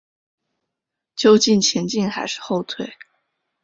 [1.15, 2.95] 究竟前进还是后退？